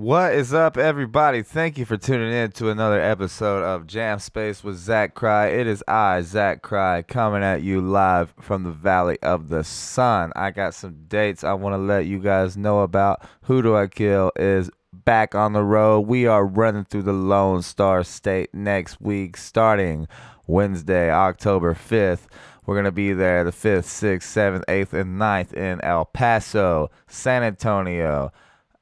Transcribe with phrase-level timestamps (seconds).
[0.00, 1.42] What is up, everybody?
[1.42, 5.48] Thank you for tuning in to another episode of Jam Space with Zach Cry.
[5.48, 10.32] It is I, Zach Cry, coming at you live from the Valley of the Sun.
[10.34, 13.20] I got some dates I want to let you guys know about.
[13.42, 16.06] Who Do I Kill is back on the road.
[16.06, 20.08] We are running through the Lone Star State next week, starting
[20.46, 22.26] Wednesday, October 5th.
[22.64, 26.90] We're going to be there the 5th, 6th, 7th, 8th, and 9th in El Paso,
[27.06, 28.32] San Antonio,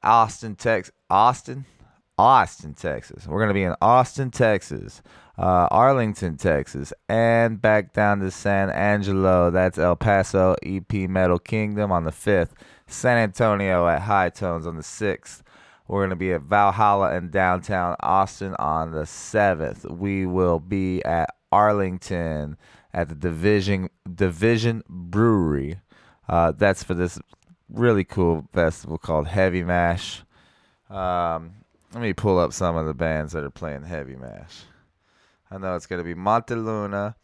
[0.01, 0.93] Austin, Texas.
[1.09, 1.65] Austin?
[2.17, 3.25] Austin, Texas.
[3.25, 5.01] We're going to be in Austin, Texas,
[5.37, 9.49] uh, Arlington, Texas, and back down to San Angelo.
[9.49, 12.49] That's El Paso EP Metal Kingdom on the 5th.
[12.87, 15.41] San Antonio at High Tones on the 6th.
[15.87, 19.89] We're going to be at Valhalla in downtown Austin on the 7th.
[19.89, 22.57] We will be at Arlington
[22.93, 25.79] at the Division Division Brewery.
[26.27, 27.17] Uh, that's for this
[27.69, 30.23] really cool festival called Heavy Mash.
[30.89, 31.53] Um,
[31.93, 34.63] let me pull up some of the bands that are playing Heavy Mash.
[35.51, 37.15] I know it's going to be Monteluna.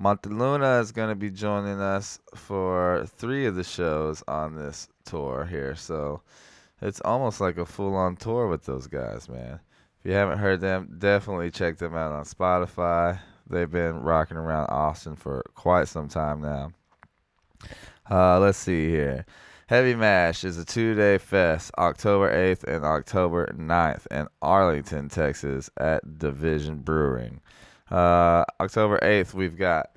[0.00, 5.46] Monteluna is going to be joining us for three of the shows on this tour
[5.48, 5.74] here.
[5.74, 6.22] So
[6.80, 9.60] it's almost like a full on tour with those guys, man.
[10.00, 13.18] If you haven't heard them, definitely check them out on Spotify.
[13.48, 16.70] They've been rocking around Austin for quite some time now.
[18.10, 19.26] Uh, let's see here.
[19.68, 25.68] Heavy Mash is a two day fest, October 8th and October 9th in Arlington, Texas
[25.76, 27.42] at Division Brewing.
[27.90, 29.90] Uh, October 8th, we've got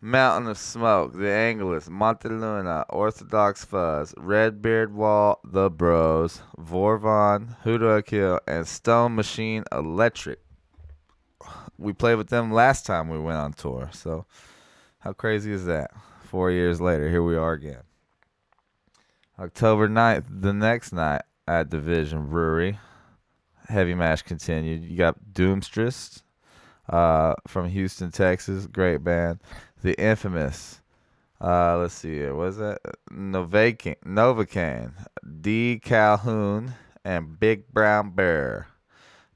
[0.00, 7.94] Mountain of Smoke, The Angelus, Monteluna, Orthodox Fuzz, Redbeard Wall, The Bros, Vorvon, Who Do
[7.94, 10.40] I Kill, and Stone Machine Electric.
[11.78, 14.26] We played with them last time we went on tour, so
[14.98, 15.92] how crazy is that?
[16.24, 17.82] Four years later, here we are again.
[19.40, 22.78] October 9th, the next night at Division Brewery.
[23.68, 24.84] Heavy Mash continued.
[24.84, 26.22] You got Doomstress
[26.90, 28.66] uh, from Houston, Texas.
[28.66, 29.40] Great band.
[29.82, 30.82] The infamous,
[31.40, 32.34] uh, let's see here.
[32.34, 32.80] What is that?
[33.10, 34.92] Novacan, Novocaine,
[35.40, 38.68] Dee Calhoun, and Big Brown Bear.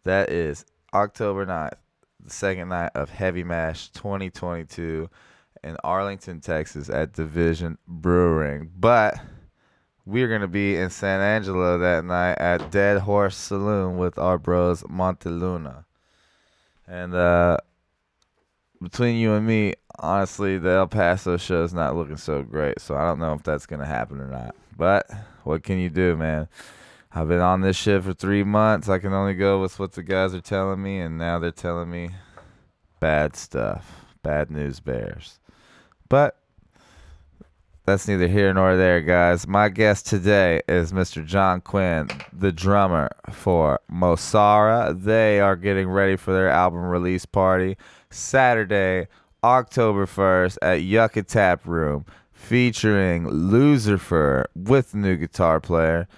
[0.02, 1.78] That is October 9th,
[2.22, 5.08] the second night of Heavy Mash 2022
[5.62, 8.70] in Arlington, Texas at Division Brewing.
[8.78, 9.18] But
[10.06, 14.82] we're to be in San Angelo that night at Dead Horse Saloon with our bros
[14.82, 15.84] Monteluna.
[16.86, 17.56] And uh,
[18.82, 22.80] between you and me, honestly, the El Paso show is not looking so great.
[22.80, 24.54] So I don't know if that's to happen or not.
[24.76, 25.10] But
[25.44, 26.48] what can you do, man?
[27.12, 28.88] I've been on this shit for three months.
[28.88, 30.98] I can only go with what the guys are telling me.
[30.98, 32.10] And now they're telling me
[33.00, 34.04] bad stuff.
[34.22, 35.38] Bad news bears.
[36.08, 36.36] But
[37.84, 39.46] that's neither here nor there, guys.
[39.46, 41.24] My guest today is Mr.
[41.24, 44.98] John Quinn, the drummer for Mosara.
[44.98, 47.76] They are getting ready for their album release party
[48.10, 49.08] Saturday,
[49.42, 56.08] October 1st at Yucca Tap Room, featuring Lucifer with new guitar player,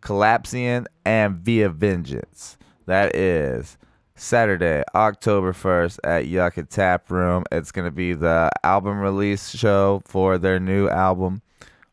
[0.00, 2.58] Collapsian, and Via Vengeance.
[2.86, 3.78] That is
[4.22, 7.42] Saturday, October 1st at Yucca Tap Room.
[7.50, 11.42] It's going to be the album release show for their new album,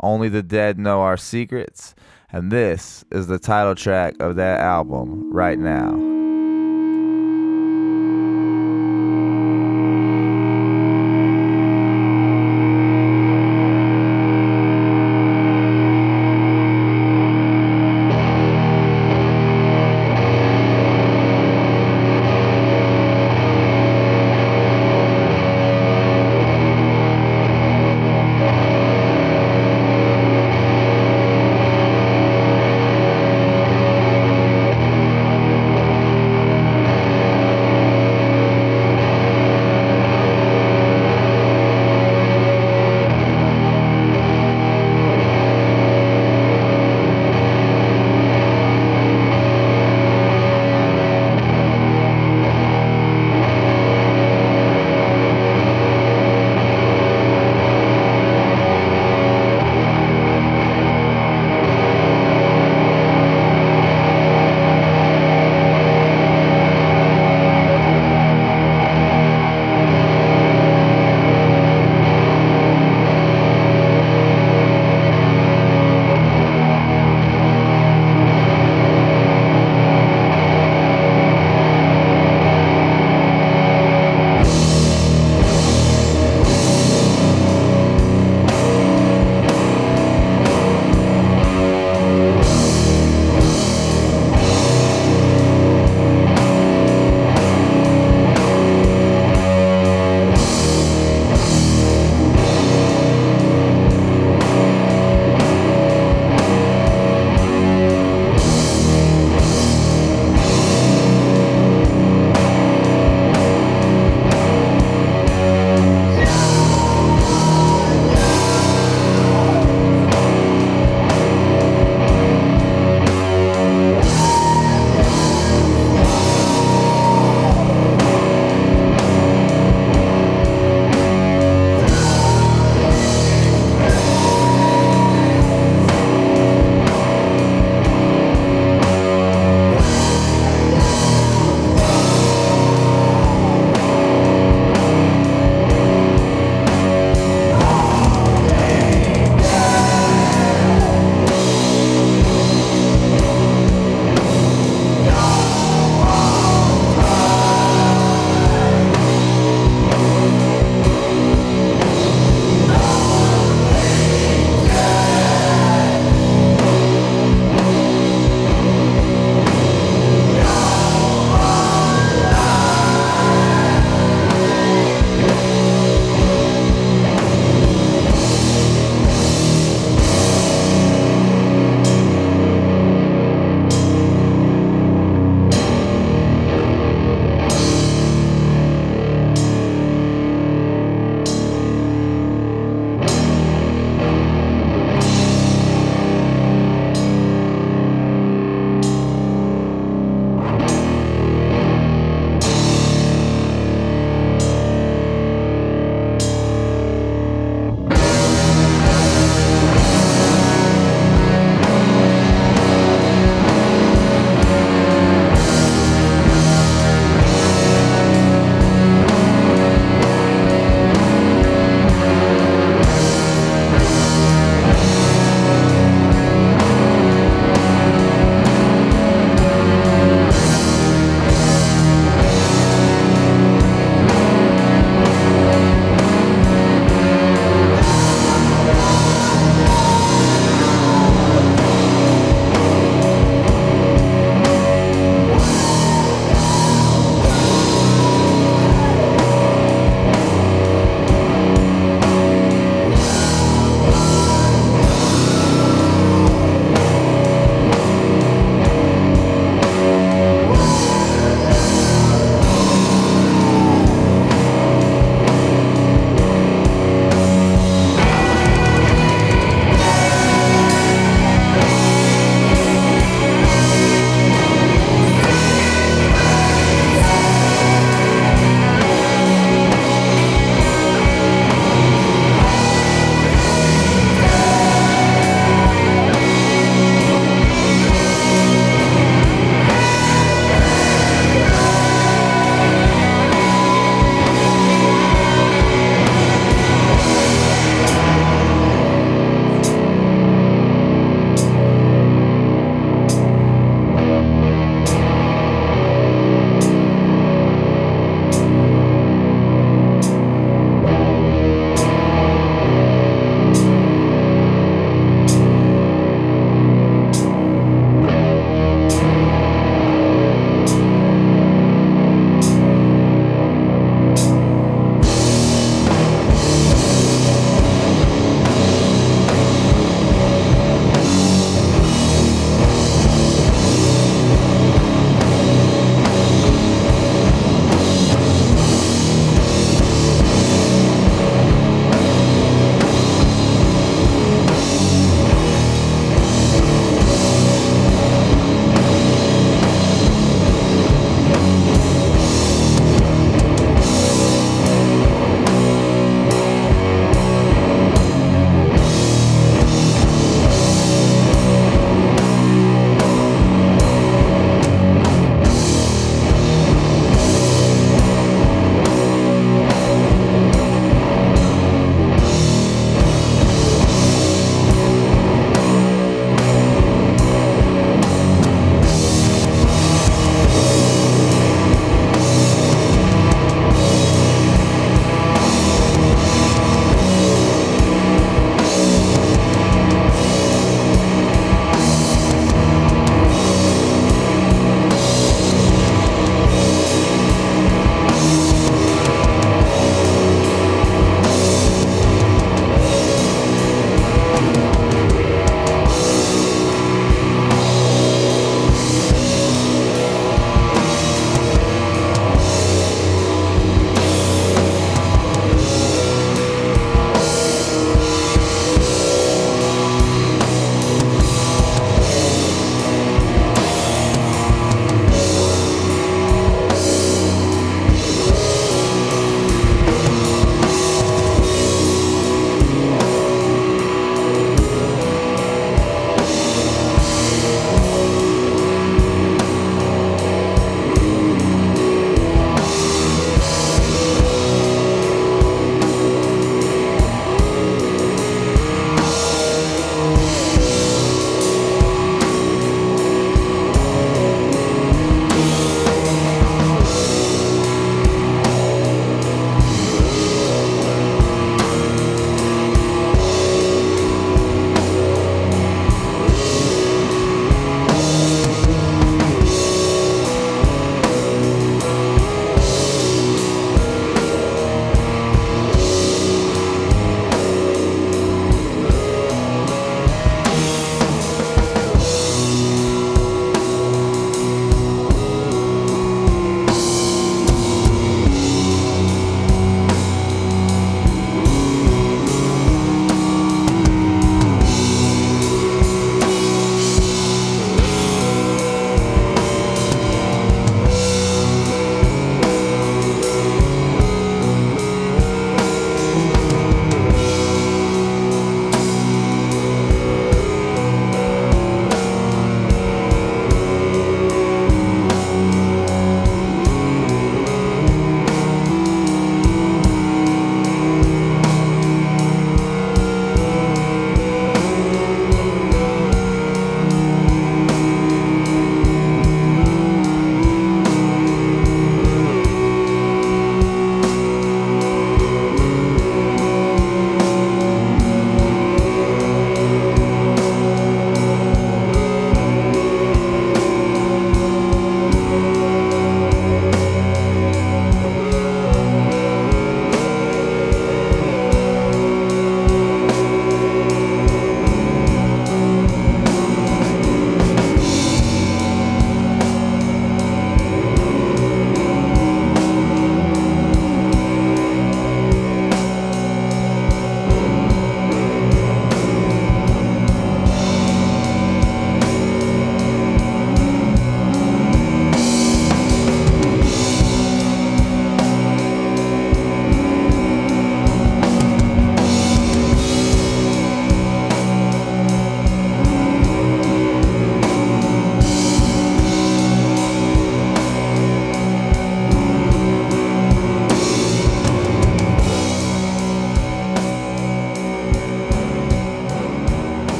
[0.00, 1.94] Only the Dead Know Our Secrets.
[2.32, 6.13] And this is the title track of that album right now.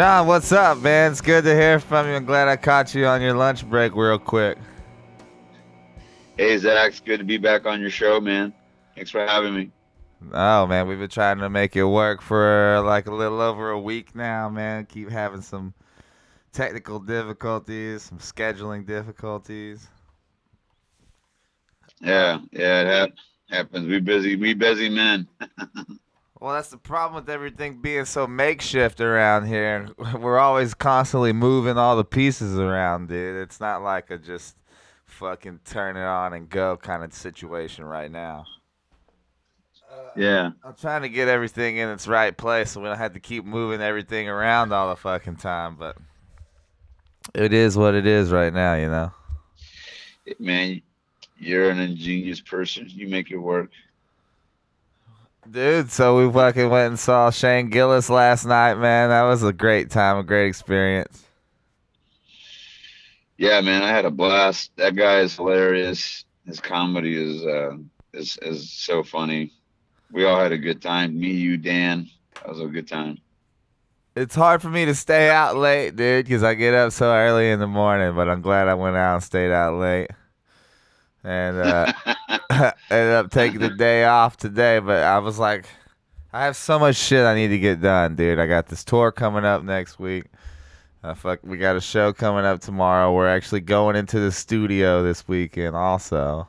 [0.00, 1.12] John, what's up, man?
[1.12, 2.14] It's good to hear from you.
[2.14, 4.56] I'm glad I caught you on your lunch break real quick.
[6.38, 8.54] Hey, Zach, it's good to be back on your show, man.
[8.94, 9.70] Thanks for having me.
[10.32, 13.78] Oh man, we've been trying to make it work for like a little over a
[13.78, 14.86] week now, man.
[14.86, 15.74] Keep having some
[16.50, 19.86] technical difficulties, some scheduling difficulties.
[22.00, 23.18] Yeah, yeah, it hap-
[23.50, 23.86] happens.
[23.86, 25.28] We busy, we busy men.
[26.40, 29.88] Well, that's the problem with everything being so makeshift around here.
[30.18, 33.36] We're always constantly moving all the pieces around, dude.
[33.36, 34.56] It's not like a just
[35.04, 38.46] fucking turn it on and go kind of situation right now.
[40.16, 43.20] yeah, I'm trying to get everything in its right place so we don't have to
[43.20, 45.98] keep moving everything around all the fucking time, but
[47.34, 49.12] it is what it is right now, you know.
[50.38, 50.80] man,
[51.38, 52.86] you're an ingenious person.
[52.88, 53.70] You make it work.
[55.50, 59.08] Dude, so we fucking went and saw Shane Gillis last night, man.
[59.08, 61.24] That was a great time, a great experience.
[63.36, 64.70] Yeah, man, I had a blast.
[64.76, 66.24] That guy is hilarious.
[66.46, 67.78] His comedy is uh,
[68.12, 69.52] is is so funny.
[70.12, 71.18] We all had a good time.
[71.18, 72.08] Me, you, Dan.
[72.34, 73.18] That was a good time.
[74.14, 77.50] It's hard for me to stay out late, dude, because I get up so early
[77.50, 80.10] in the morning, but I'm glad I went out and stayed out late.
[81.24, 81.92] And uh,
[82.90, 85.66] ended up taking the day off today, but I was like,
[86.32, 88.38] I have so much shit I need to get done, dude.
[88.38, 90.24] I got this tour coming up next week.
[91.02, 93.12] Uh, fuck, we got a show coming up tomorrow.
[93.12, 96.46] We're actually going into the studio this weekend, also.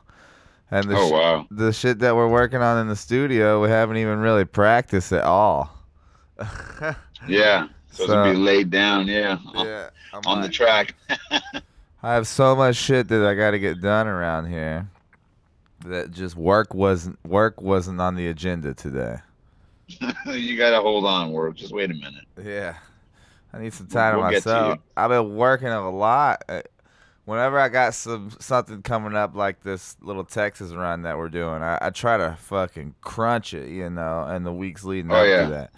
[0.70, 1.46] And the oh sh- wow.
[1.50, 5.24] the shit that we're working on in the studio, we haven't even really practiced at
[5.24, 5.70] all.
[7.28, 9.06] Yeah, supposed So- to be laid down.
[9.06, 10.94] Yeah, on- yeah, I'm on the track.
[12.02, 14.88] I have so much shit that I got to get done around here
[15.86, 19.16] that just work wasn't work wasn't on the agenda today.
[20.26, 21.54] you gotta hold on, work.
[21.56, 22.24] Just wait a minute.
[22.42, 22.74] Yeah,
[23.52, 24.76] I need some time We'll to to myself.
[24.76, 24.82] you.
[24.96, 26.44] I've been working a lot.
[26.48, 26.62] Uh,
[27.24, 31.62] Whenever I got some something coming up like this little Texas run that we're doing,
[31.62, 35.28] I, I try to fucking crunch it, you know, and the weeks leading Oh, up
[35.28, 35.44] yeah.
[35.44, 35.70] to that.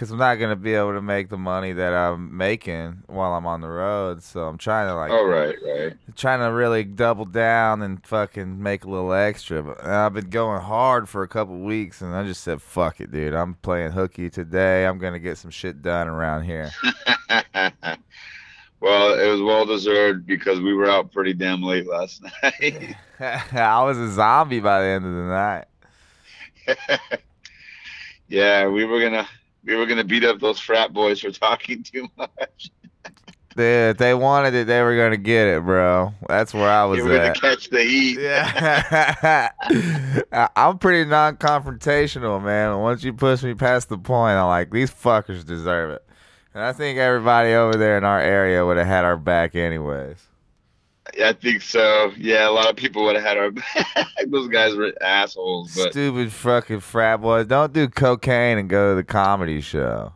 [0.00, 3.44] Because I'm not gonna be able to make the money that I'm making while I'm
[3.44, 5.92] on the road, so I'm trying to like Oh right, right.
[6.16, 9.62] trying to really double down and fucking make a little extra.
[9.62, 13.12] But I've been going hard for a couple weeks, and I just said, "Fuck it,
[13.12, 13.34] dude.
[13.34, 14.86] I'm playing hooky today.
[14.86, 16.70] I'm gonna get some shit done around here."
[18.80, 22.96] well, it was well deserved because we were out pretty damn late last night.
[23.20, 25.66] I was a zombie by the end of the night.
[28.28, 29.28] yeah, we were gonna
[29.64, 32.70] we were gonna beat up those frat boys for talking too much.
[33.56, 36.14] Dude, if they wanted it, they were gonna get it, bro.
[36.28, 37.40] That's where I was We were gonna at.
[37.40, 38.18] catch the heat.
[38.20, 39.50] Yeah,
[40.56, 42.78] I'm pretty non-confrontational, man.
[42.78, 46.04] Once you push me past the point, I'm like, these fuckers deserve it.
[46.54, 50.16] And I think everybody over there in our area would have had our back anyways.
[51.22, 52.12] I think so.
[52.16, 54.06] Yeah, a lot of people would have had our back.
[54.26, 57.46] Those guys were assholes, but Stupid fucking frat boys.
[57.46, 60.12] Don't do cocaine and go to the comedy show.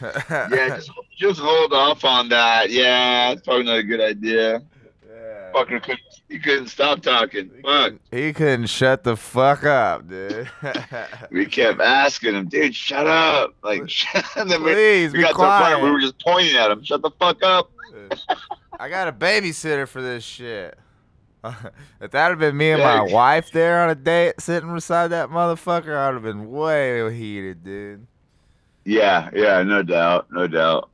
[0.00, 2.70] yeah, just just hold off on that.
[2.70, 4.62] Yeah, it's probably not a good idea.
[5.06, 5.52] Yeah.
[5.52, 7.50] Fucker couldn't he couldn't stop talking.
[7.54, 7.84] He Fuck.
[7.84, 10.48] couldn't, he couldn't shut the fuck up, dude.
[11.30, 13.54] We kept asking him, dude, shut up.
[13.62, 13.88] Like
[14.36, 15.76] and then we, Please we be got to the point quiet.
[15.76, 17.70] where we were just pointing at him, shut the fuck up.
[18.78, 20.78] I got a babysitter for this shit.
[22.00, 25.28] if that had been me and my wife there on a date sitting beside that
[25.28, 28.06] motherfucker, I'd have been way heated, dude.
[28.84, 30.90] Yeah, yeah, no doubt, no doubt.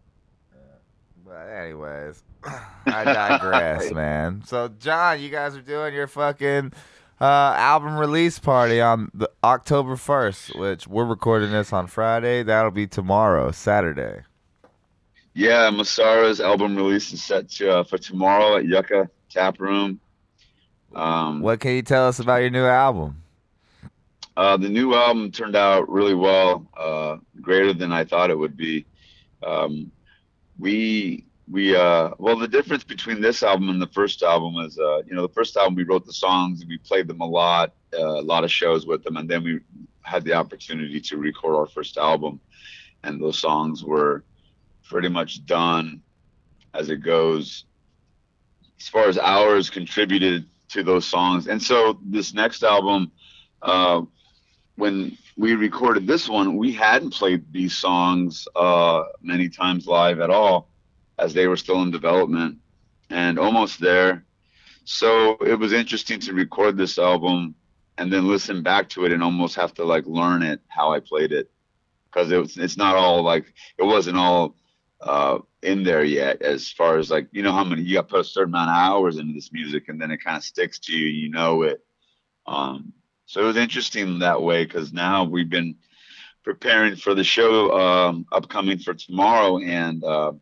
[1.25, 2.23] But anyways,
[2.87, 4.43] I digress, man.
[4.45, 6.73] So John, you guys are doing your fucking
[7.21, 12.43] uh, album release party on the October first, which we're recording this on Friday.
[12.43, 14.23] That'll be tomorrow, Saturday.
[15.35, 20.01] Yeah, Mosara's album release is set to uh, for tomorrow at Yucca Tap Room.
[20.95, 23.23] Um, What can you tell us about your new album?
[24.37, 28.57] Uh, the new album turned out really well, uh, greater than I thought it would
[28.57, 28.87] be.
[29.47, 29.93] Um,
[30.59, 35.03] we we uh, well, the difference between this album and the first album is, uh,
[35.07, 38.21] you know, the first album we wrote the songs, we played them a lot, uh,
[38.21, 39.61] a lot of shows with them, and then we
[40.03, 42.41] had the opportunity to record our first album,
[43.05, 44.25] and those songs were
[44.91, 46.03] pretty much done
[46.75, 47.65] as it goes.
[48.81, 53.13] As far as hours contributed to those songs, and so this next album.
[53.63, 54.03] Uh,
[54.77, 60.31] when we recorded this one, we hadn't played these songs uh, many times live at
[60.31, 60.71] all,
[61.19, 62.57] as they were still in development
[63.11, 64.25] and almost there.
[64.85, 67.55] So it was interesting to record this album
[67.99, 71.01] and then listen back to it and almost have to like learn it how I
[71.01, 71.51] played it
[72.07, 74.57] because it was, it's not all like it wasn't all
[75.01, 76.43] uh, in there yet.
[76.43, 78.77] As far as like you know how many you got put a certain amount of
[78.77, 81.07] hours into this music, and then it kind of sticks to you.
[81.07, 81.85] You know it.
[82.47, 82.93] Um,
[83.27, 85.77] so it was interesting that way because now we've been
[86.43, 90.33] preparing for the show um, upcoming for tomorrow, and uh,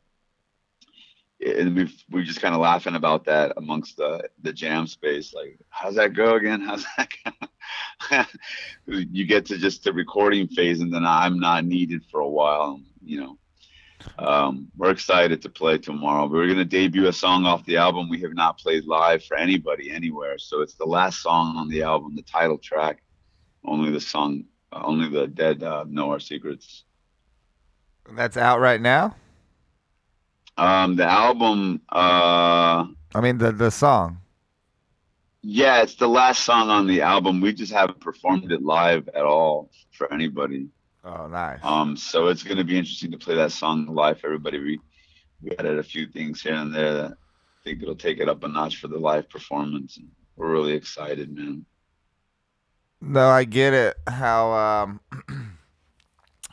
[1.44, 5.34] and we we're just kind of laughing about that amongst the the jam space.
[5.34, 6.60] Like, how's that go again?
[6.60, 7.10] How's that?
[8.86, 12.80] you get to just the recording phase, and then I'm not needed for a while.
[13.04, 13.38] You know,
[14.18, 16.26] um, we're excited to play tomorrow.
[16.26, 19.36] We're going to debut a song off the album we have not played live for
[19.36, 20.38] anybody anywhere.
[20.38, 23.02] So it's the last song on the album, the title track.
[23.64, 26.84] Only the song, only the dead uh, know our secrets.
[28.10, 29.16] That's out right now.
[30.56, 31.80] Um, the album.
[31.90, 34.20] Uh, I mean the the song.
[35.42, 37.40] Yeah, it's the last song on the album.
[37.40, 40.68] We just haven't performed it live at all for anybody.
[41.04, 41.60] Oh, nice.
[41.62, 44.58] Um, so it's going to be interesting to play that song live for everybody.
[44.58, 44.80] We
[45.40, 48.42] we added a few things here and there that I think it'll take it up
[48.42, 49.96] a notch for the live performance.
[49.96, 51.64] And we're really excited, man.
[53.00, 53.96] No, I get it.
[54.08, 55.00] How um,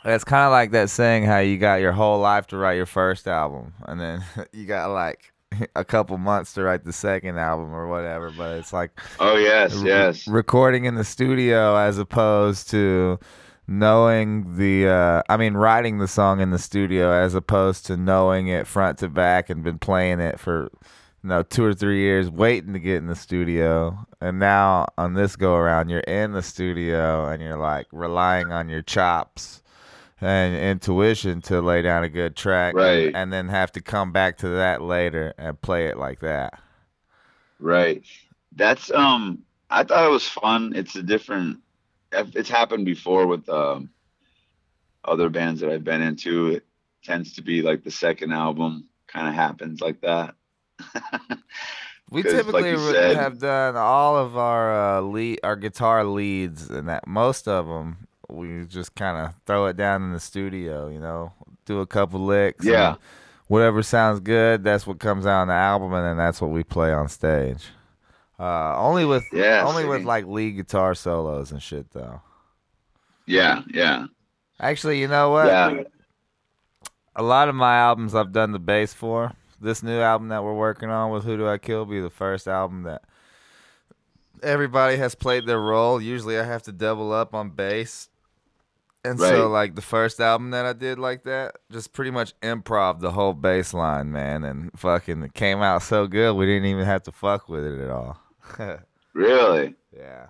[0.04, 2.86] it's kind of like that saying how you got your whole life to write your
[2.86, 5.32] first album, and then you got like
[5.74, 8.30] a couple months to write the second album or whatever.
[8.30, 13.18] But it's like oh yes, re- yes, recording in the studio as opposed to
[13.68, 18.48] knowing the uh, I mean writing the song in the studio as opposed to knowing
[18.48, 20.70] it front to back and been playing it for
[21.22, 24.06] you know two or three years waiting to get in the studio.
[24.20, 28.68] And now on this go around you're in the studio and you're like relying on
[28.68, 29.62] your chops
[30.20, 33.08] and intuition to lay down a good track right.
[33.08, 36.58] and, and then have to come back to that later and play it like that.
[37.58, 38.04] Right.
[38.54, 40.72] That's um I thought it was fun.
[40.76, 41.58] It's a different
[42.12, 43.90] it's happened before with um,
[45.04, 46.48] other bands that I've been into.
[46.48, 46.64] It
[47.04, 50.34] tends to be like the second album kind of happens like that.
[52.10, 56.88] we typically like said, have done all of our uh, lead, our guitar leads, and
[56.88, 60.88] that most of them we just kind of throw it down in the studio.
[60.88, 61.32] You know,
[61.64, 62.64] do a couple licks.
[62.64, 62.96] Yeah.
[63.48, 66.64] Whatever sounds good, that's what comes out on the album, and then that's what we
[66.64, 67.68] play on stage.
[68.38, 72.20] Uh, only with only with like lead guitar solos and shit though.
[73.26, 74.06] Yeah, yeah.
[74.60, 75.46] Actually, you know what?
[75.46, 75.82] Yeah.
[77.14, 79.32] A lot of my albums I've done the bass for.
[79.60, 82.46] This new album that we're working on with Who Do I Kill be the first
[82.46, 83.02] album that
[84.42, 86.00] everybody has played their role.
[86.00, 88.10] Usually I have to double up on bass.
[89.02, 89.30] And right.
[89.30, 93.12] so like the first album that I did like that, just pretty much improv the
[93.12, 97.04] whole bass line, man, and fucking it came out so good we didn't even have
[97.04, 98.18] to fuck with it at all.
[99.14, 99.74] really?
[99.96, 100.26] Yeah.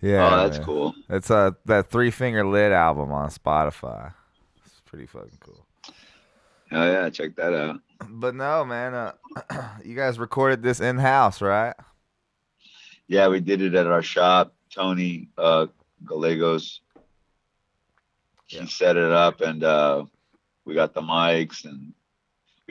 [0.00, 0.26] Yeah.
[0.26, 0.66] Oh, that's man.
[0.66, 0.94] cool.
[1.08, 4.12] It's a that three finger lid album on Spotify.
[4.66, 5.66] It's pretty fucking cool.
[6.72, 7.80] Oh yeah, check that out.
[8.10, 9.12] But no, man, uh,
[9.84, 11.72] you guys recorded this in house, right?
[13.06, 14.54] Yeah, we did it at our shop.
[14.74, 15.66] Tony uh,
[16.04, 16.80] Gallegos,
[18.46, 18.64] he yeah.
[18.64, 20.04] set it up, and uh,
[20.64, 21.92] we got the mics and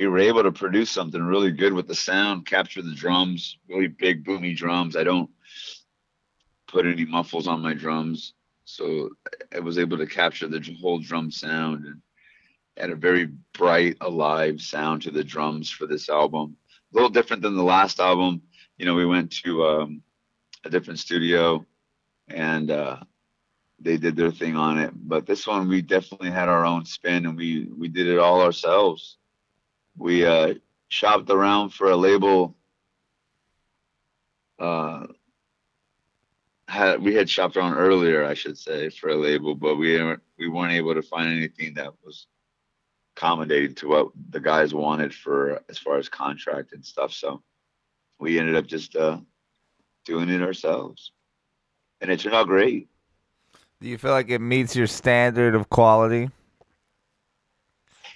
[0.01, 3.85] we were able to produce something really good with the sound, capture the drums, really
[3.85, 4.95] big boomy drums.
[4.95, 5.29] I don't
[6.67, 8.33] put any muffles on my drums,
[8.65, 9.11] so
[9.55, 12.01] I was able to capture the whole drum sound and
[12.77, 16.57] add a very bright, alive sound to the drums for this album.
[16.91, 18.41] A little different than the last album.
[18.79, 20.01] You know, we went to um,
[20.65, 21.63] a different studio
[22.27, 22.97] and uh,
[23.79, 24.93] they did their thing on it.
[24.95, 28.41] But this one, we definitely had our own spin and we we did it all
[28.41, 29.17] ourselves
[29.97, 30.55] we uh,
[30.87, 32.55] shopped around for a label.
[34.59, 35.07] Uh,
[36.67, 40.01] had we had shopped around earlier, I should say, for a label, but we
[40.37, 42.27] we weren't able to find anything that was
[43.15, 47.11] accommodating to what the guys wanted for as far as contract and stuff.
[47.13, 47.41] So
[48.19, 49.17] we ended up just uh,
[50.05, 51.11] doing it ourselves,
[51.99, 52.87] and it turned out great.
[53.81, 56.29] Do you feel like it meets your standard of quality?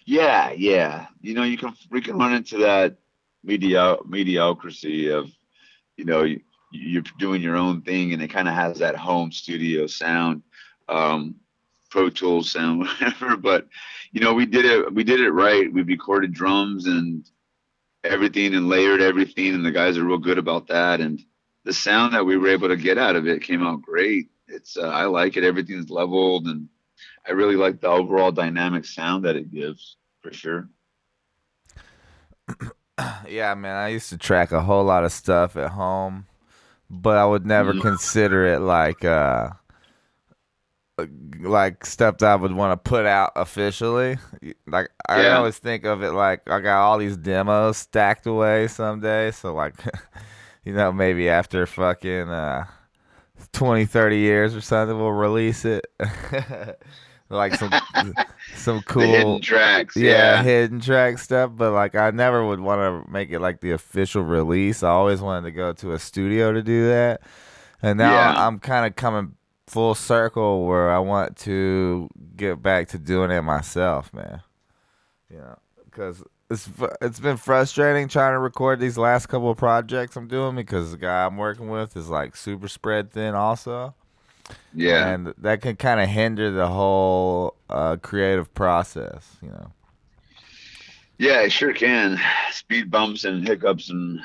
[0.06, 1.08] Yeah, yeah.
[1.22, 2.98] You know, you can we can run into that
[3.44, 5.32] medio mediocrity of,
[5.98, 6.42] you know, you,
[6.72, 10.44] you're doing your own thing, and it kind of has that home studio sound,
[10.90, 11.36] um,
[11.90, 13.38] Pro Tools sound, whatever.
[13.38, 13.68] But
[14.12, 14.94] you know, we did it.
[14.94, 15.72] We did it right.
[15.72, 17.28] We recorded drums and
[18.04, 21.02] everything, and layered everything, and the guys are real good about that.
[21.02, 21.20] And
[21.64, 24.30] the sound that we were able to get out of it came out great.
[24.48, 25.44] It's uh, I like it.
[25.44, 26.70] Everything's leveled and
[27.28, 30.70] I really like the overall dynamic sound that it gives for sure.
[33.28, 36.28] yeah, man, I used to track a whole lot of stuff at home,
[36.90, 37.82] but I would never mm-hmm.
[37.82, 39.52] consider it like uh
[41.42, 44.18] like stuff that I would want to put out officially.
[44.68, 45.36] Like I Yeah.
[45.36, 49.32] always think of it like I got all these demos stacked away someday.
[49.32, 49.76] So like,
[50.66, 52.66] you know, maybe after fucking uh,
[53.54, 55.86] 20, 30 years or something, we'll release it.
[57.30, 57.72] like some
[58.56, 59.96] some cool hidden tracks.
[59.98, 60.44] yeah, Yeah.
[60.44, 64.22] hidden track stuff, but like I never would want to make it like the official
[64.24, 64.84] release.
[64.84, 67.22] I always wanted to go to a studio to do that.
[67.82, 68.48] And now Yeah.
[68.48, 69.36] I'm kind of coming
[69.68, 74.42] full circle where I want to get back to doing it myself, man.
[75.32, 75.58] You know,
[75.92, 76.70] cuz it's
[77.02, 80.98] it's been frustrating trying to record these last couple of projects I'm doing because the
[80.98, 83.96] guy I'm working with is like super spread thin also
[84.74, 85.10] Yeah.
[85.10, 89.72] and that can kind of hinder the whole uh, creative process, you know.
[91.18, 92.20] Yeah, it sure can.
[92.52, 94.20] Speed bumps and hiccups and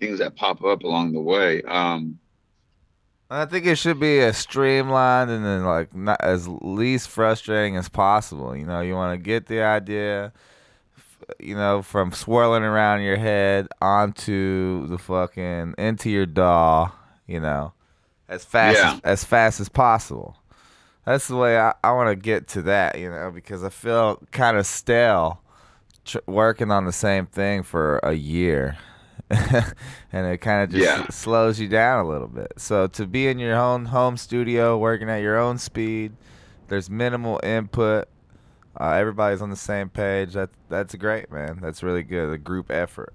[0.00, 1.62] things that pop up along the way.
[1.62, 2.18] Um,
[3.32, 7.88] I think it should be as streamlined and then like not as least frustrating as
[7.88, 8.56] possible.
[8.56, 10.32] You know, you want to get the idea,
[11.38, 16.90] you know, from swirling around your head onto the fucking into your DAW.
[17.28, 17.72] You know,
[18.30, 18.94] as fast Yeah.
[18.94, 20.36] as, as fast as possible.
[21.04, 22.98] That's the way I, I want to get to that.
[22.98, 25.42] You know, because I feel kind of stale
[26.04, 28.78] tr- working on the same thing for a year.
[29.30, 31.06] and it kind of just Yeah.
[31.08, 32.52] slows you down a little bit.
[32.56, 36.12] So to be in your own home studio, working at your own speed,
[36.68, 38.08] there's minimal input.
[38.80, 40.32] Uh, everybody's on the same page.
[40.34, 41.58] That that's great, man.
[41.60, 42.32] That's really good.
[42.32, 43.14] A group effort.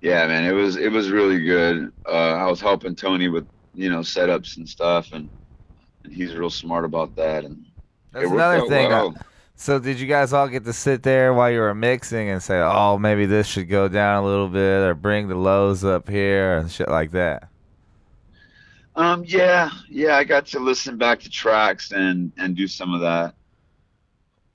[0.00, 1.92] Yeah, man, it was it was really good.
[2.06, 5.28] Uh, I was helping Tony with you know setups and stuff, and,
[6.04, 7.44] and he's real smart about that.
[7.44, 7.64] And
[8.12, 8.86] That's another thing.
[8.86, 9.16] uh, well.
[9.56, 12.58] So did you guys all get to sit there while you were mixing and say,
[12.58, 16.56] "Oh, maybe this should go down a little bit," or bring the lows up here
[16.56, 17.48] and shit like that?
[18.96, 23.02] Um, yeah, yeah, I got to listen back to tracks and and do some of
[23.02, 23.34] that.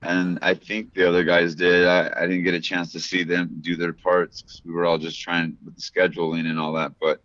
[0.02, 1.88] And I think the other guys did.
[1.88, 4.86] I, I didn't get a chance to see them do their parts 'cause we were
[4.86, 6.94] all just trying with the scheduling and all that.
[7.00, 7.24] But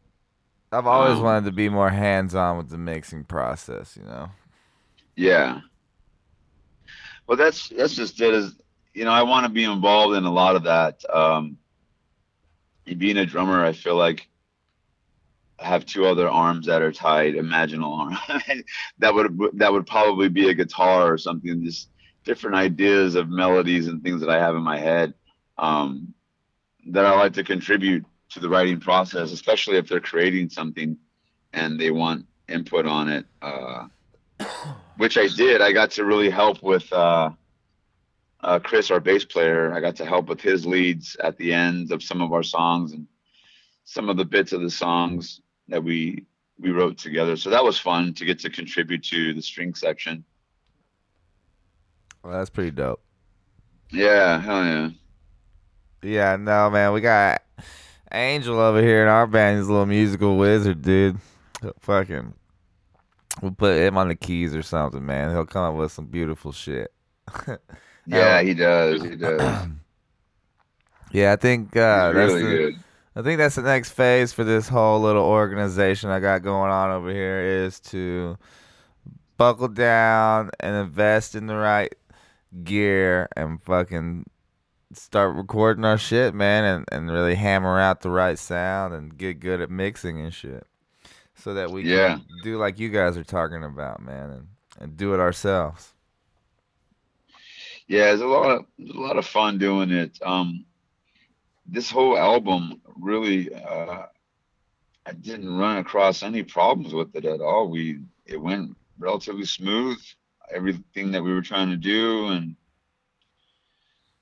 [0.73, 3.97] I've always Um, wanted to be more hands-on with the mixing process.
[3.97, 4.31] You know.
[5.17, 5.61] yeah,
[7.27, 8.33] well, that's that's just it.
[8.35, 8.55] Is
[8.95, 11.03] you know, I want to be involved in a lot of that.
[11.13, 11.59] Um,
[12.97, 14.29] being a drummer, I feel like
[15.61, 18.17] I have two other arms that are tied, imaginal arm.
[18.99, 21.65] that would that would probably be a guitar or something.
[21.65, 21.89] Just
[22.25, 25.15] different ideas of melodies and things that I have in my head
[25.59, 26.15] um,
[26.89, 30.97] that I like to contribute to the writing process, especially if they're creating something
[31.53, 33.27] and they want input on it.
[33.43, 33.87] Uh,
[34.97, 35.61] which I did.
[35.61, 37.31] I got to really help with uh,
[38.43, 39.73] uh, Chris, our bass player.
[39.73, 42.93] I got to help with his leads at the ends of some of our songs
[42.93, 43.07] and
[43.85, 46.27] some of the bits of the songs that we
[46.59, 47.37] we wrote together.
[47.37, 50.25] So that was fun to get to contribute to the string section.
[52.23, 53.03] Well, that's pretty dope.
[53.91, 54.91] Yeah, hell yeah.
[56.03, 57.43] Yeah, no, man, we got
[58.13, 59.59] Angel over here in our band.
[59.59, 61.19] He's a little musical wizard, dude.
[61.61, 62.33] He'll fucking,
[63.43, 65.31] we'll put him on the keys or something, man.
[65.31, 66.93] He'll come up with some beautiful shit.
[68.07, 69.03] Yeah, he does.
[69.03, 69.69] He does.
[71.13, 72.75] Yeah, I think uh, that's really the, good.
[73.17, 76.93] I think that's the next phase for this whole little organization I got going on
[76.93, 78.39] over here is to
[79.37, 81.93] buckle down and invest in the right
[82.65, 84.27] gear and fucking
[84.93, 89.41] start recording our shit, man, and, and really hammer out the right sound and get
[89.41, 90.67] good at mixing and shit.
[91.35, 92.19] So that we Yeah.
[92.19, 95.95] can do like you guys are talking about, man, and, and do it ourselves.
[97.89, 100.19] Yeah, it's a lot of it's a lot of fun doing it.
[100.23, 100.65] Um,
[101.67, 104.07] this whole album really, uh,
[105.07, 107.69] I didn't run across any problems with it at all.
[107.71, 109.99] We it went relatively smooth.
[110.53, 112.57] Everything that we were trying to do and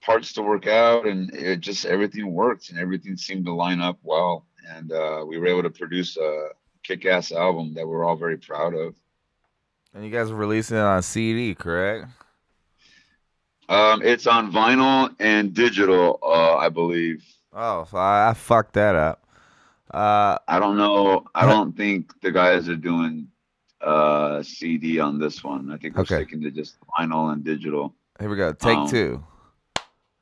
[0.00, 3.98] parts to work out, and it just everything worked and everything seemed to line up
[4.02, 4.46] well.
[4.68, 6.48] And uh, we were able to produce a
[6.82, 8.94] kick-ass album that we're all very proud of.
[9.94, 12.06] And you guys are releasing it on CD, correct?
[13.68, 17.24] Um, it's on vinyl and digital, uh, I believe.
[17.52, 19.24] Oh, so I, I fucked that up.
[19.92, 21.24] Uh, I don't know.
[21.34, 23.28] I don't think the guys are doing
[23.80, 25.70] uh CD on this one.
[25.70, 26.16] I think we're Okay.
[26.16, 27.94] sticking to just vinyl and digital.
[28.18, 28.52] Here we go.
[28.52, 29.24] Take Um, two.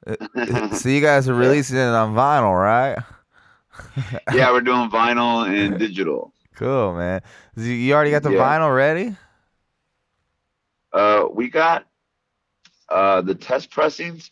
[0.07, 2.99] Uh, so you guys are releasing it on vinyl, right?
[4.35, 6.33] yeah, we're doing vinyl and digital.
[6.55, 7.23] Cool, man.
[7.57, 8.39] You- You already got the Yeah.
[8.59, 9.17] vinyl ready?
[10.93, 11.87] Uh, we got
[12.89, 14.31] uh the test pressings,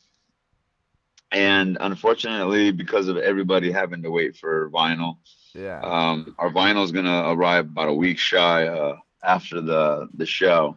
[1.33, 5.17] and unfortunately, because of everybody having to wait for vinyl,
[5.55, 5.81] Yeah.
[5.81, 10.77] um, our vinyl is gonna arrive about a week shy uh after the the show.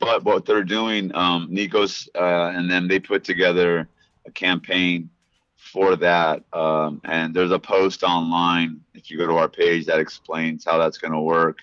[0.00, 3.88] But what they're doing, um, Nikos uh, and then they put together
[4.26, 5.10] a campaign
[5.56, 6.42] for that.
[6.52, 10.78] Um, and there's a post online if you go to our page that explains how
[10.78, 11.58] that's going to work.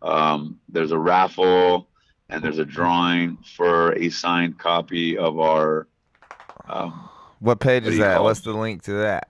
[0.00, 1.88] Um, there's a raffle
[2.30, 5.86] and there's a drawing for a signed copy of our.
[6.66, 8.22] Um, what page what is that?
[8.22, 8.44] What's it?
[8.44, 9.28] the link to that?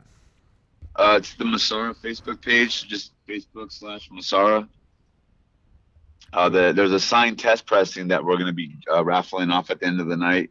[0.97, 4.69] uh, it's the Mosara Facebook page, just Facebook slash Mosara.
[6.33, 9.71] Uh, the, there's a signed test pressing that we're going to be uh, raffling off
[9.71, 10.51] at the end of the night.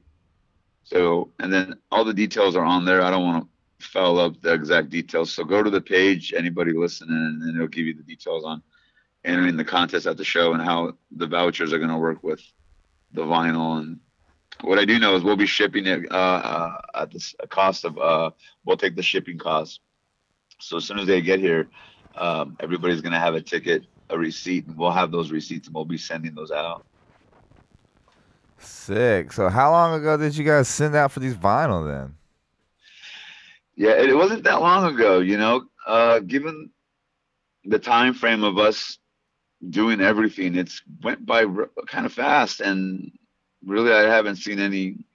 [0.83, 3.01] So, and then all the details are on there.
[3.01, 5.33] I don't want to foul up the exact details.
[5.33, 8.61] So go to the page, anybody listening, and it'll give you the details on
[9.25, 12.41] entering the contest at the show and how the vouchers are going to work with
[13.13, 13.79] the vinyl.
[13.79, 13.99] And
[14.61, 17.97] what I do know is we'll be shipping it uh, uh, at the cost of,
[17.97, 18.31] uh,
[18.65, 19.79] we'll take the shipping cost.
[20.59, 21.67] So as soon as they get here,
[22.15, 25.75] um, everybody's going to have a ticket, a receipt, and we'll have those receipts and
[25.75, 26.85] we'll be sending those out.
[28.59, 29.33] Sick.
[29.33, 32.15] So how long ago did you guys send out for these vinyl then?
[33.75, 35.65] Yeah, it, wasn't that long ago, you know.
[35.85, 36.69] Uh, given
[37.65, 38.99] the time frame of us
[39.69, 43.11] doing everything, it's went by r- kind of fast, and
[43.65, 45.05] really, I haven't seen any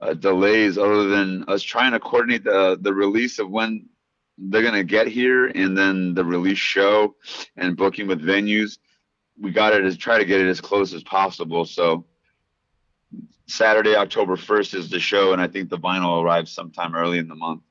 [0.00, 3.86] uh, delays other than us trying to coordinate the the release of when
[4.38, 7.14] they're gonna get here, and then the release show
[7.56, 8.78] and booking with venues.
[9.40, 11.64] We got it to try to get it as close as possible.
[11.64, 12.04] So
[13.46, 17.28] Saturday, October first is the show, and I think the vinyl arrives sometime early in
[17.28, 17.62] the month.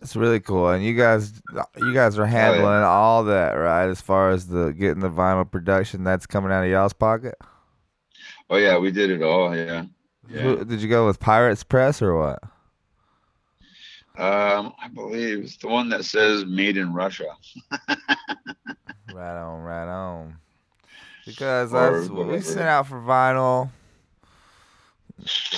[0.00, 0.68] That's really cool.
[0.70, 1.40] And you guys
[1.76, 3.88] you guys are handling oh, all that, right?
[3.88, 7.36] As far as the getting the vinyl production that's coming out of y'all's pocket?
[8.50, 9.54] Oh yeah, we did it all.
[9.56, 9.84] Yeah.
[10.28, 10.40] Yeah.
[10.40, 12.42] Who, did you go with Pirates Press or what?
[14.16, 17.26] Um, I believe it's the one that says "Made in Russia."
[19.08, 20.38] Right on, right on.
[21.26, 23.70] Because Or that's what we sent out for vinyl.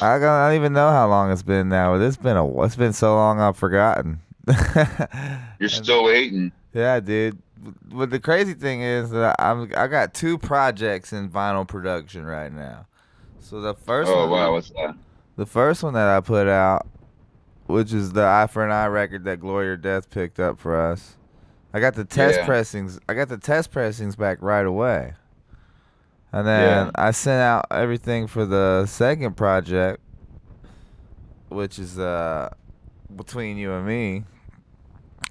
[0.01, 2.63] I don't, I don't even know how long it's been now, but it's been a
[2.65, 4.21] it's been so long I've forgotten.
[5.59, 6.53] You're still waiting.
[6.73, 7.39] yeah, dude.
[7.83, 12.53] But the crazy thing is that I'm I got two projects in vinyl production right
[12.53, 12.87] now.
[13.41, 14.97] So the first Oh one, wow, what's that?
[15.37, 16.87] the first one that I put out,
[17.67, 20.81] which is the Eye for an Eye record that Glory or Death picked up for
[20.81, 21.17] us.
[21.73, 22.47] I got the test Yeah.
[22.47, 22.99] pressings.
[23.09, 25.15] I got the test pressings back right away.
[26.33, 26.91] And then Yeah.
[26.95, 30.01] I sent out everything for the second project,
[31.49, 32.51] which is uh
[33.15, 34.25] between you and me,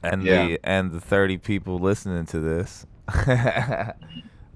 [0.04, 0.48] and Yeah.
[0.48, 2.86] the and the thirty people listening to this.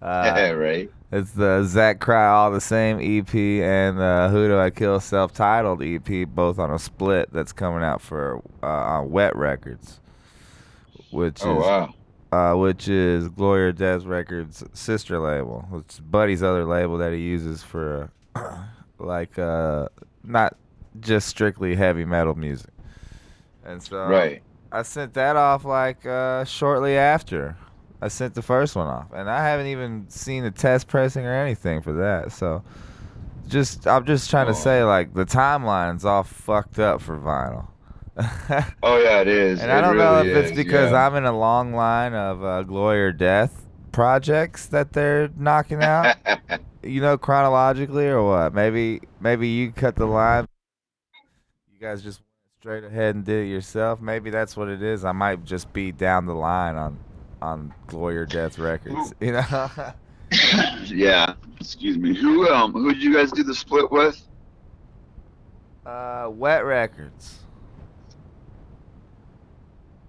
[0.01, 0.91] yeah, uh, right.
[1.11, 5.33] it's the Zach Cry All the Same EP and uh, Who Do I Kill self
[5.33, 9.99] titled EP, both on a split that's coming out for uh, on Wet Records,
[11.11, 11.93] which Oh is wow.
[12.31, 15.67] uh, which is Glory or Death Records' sister label.
[15.73, 18.11] It's Buddy's other label that he uses for
[18.99, 19.87] like uh,
[20.23, 20.55] not
[20.99, 22.71] just strictly heavy metal music.
[23.63, 24.41] And so right.
[24.71, 27.57] I sent that off like uh, shortly after.
[28.01, 31.33] I sent the first one off, and I haven't even seen the test pressing or
[31.33, 32.31] anything for that.
[32.31, 32.63] So,
[33.47, 34.51] just I'm just trying Oh.
[34.51, 37.67] to say like the timeline's all fucked up for vinyl.
[38.83, 39.61] Oh yeah, it is.
[39.61, 41.05] and It I don't know if really it's because yeah.
[41.07, 46.15] I'm in a long line of uh, Glory or Death projects that they're knocking out.
[46.83, 48.53] you know, chronologically or what?
[48.53, 50.47] Maybe maybe you cut the line.
[51.73, 54.01] You guys just went straight ahead and did it yourself.
[54.01, 55.05] Maybe that's what it is.
[55.05, 56.97] I might just be down the line on
[57.41, 59.13] on Glory Death records.
[59.19, 59.69] You know.
[60.85, 61.33] yeah.
[61.59, 62.15] Excuse me.
[62.15, 64.21] Who um who did you guys do the split with?
[65.85, 67.39] uh, Wet Records.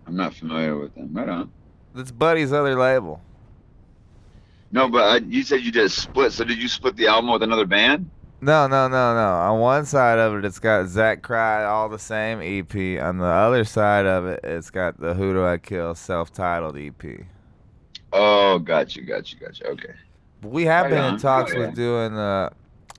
[0.07, 1.11] I'm not familiar with them.
[1.12, 1.53] Right on.
[1.95, 3.23] That's Buddy's other label.
[4.73, 6.33] No, but uh, you said you did a split.
[6.33, 8.11] So did you split the album with another band?
[8.42, 9.29] No, no, no, no.
[9.35, 13.03] On one side of it, it's got Zach Cry, all the same EP.
[13.03, 17.26] On the other side of it, it's got the Who Do I Kill self-titled EP.
[18.12, 19.66] Oh, gotcha, gotcha, gotcha.
[19.66, 19.94] Okay.
[20.42, 22.50] We have Right been in talks with doing uh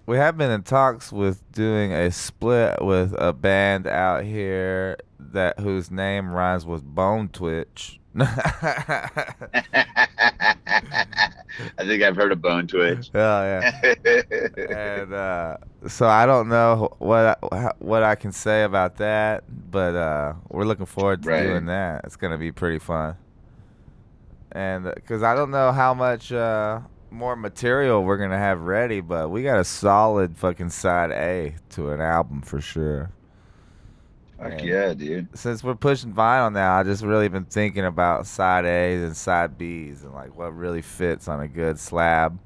[0.06, 5.60] we have been in talks with doing a split with a band out here that
[5.60, 8.00] whose name rhymes with Bone Twitch.
[8.20, 9.08] I
[11.80, 13.10] think I've heard of Bone Twitch.
[13.16, 13.96] Oh yeah.
[15.12, 19.96] And uh, so I don't know what I, what I can say about that, but
[19.96, 21.44] uh, we're looking forward to Right.
[21.44, 22.06] doing that.
[22.06, 23.16] It's gonna be pretty fun.
[24.54, 29.30] And because I don't know how much uh, more material we're gonna have ready, but
[29.30, 33.12] we got a solid fucking side A to an album for sure.
[34.38, 35.38] Fuck And yeah, dude.
[35.38, 39.58] Since we're pushing vinyl now, I just really been thinking about side A's and side
[39.58, 42.40] B's and like what really fits on a good slab.